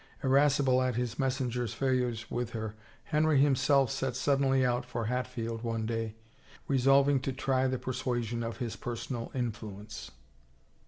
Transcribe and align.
Irascible 0.23 0.81
at 0.81 0.95
his 0.95 1.19
messenger's 1.19 1.75
fail 1.75 1.93
ures 2.09 2.25
with 2.31 2.53
her 2.53 2.73
Henry 3.03 3.39
himself 3.39 3.91
set 3.91 4.15
suddenly 4.15 4.65
out 4.65 4.83
for 4.83 5.05
Hat 5.05 5.27
field 5.27 5.61
one 5.63 5.85
day, 5.85 6.15
resolving 6.67 7.19
to 7.19 7.31
try 7.31 7.67
the 7.67 7.77
persuasion 7.77 8.41
of 8.41 8.57
his 8.57 8.75
per 8.75 8.95
sonal 8.95 9.29
influence. 9.35 10.09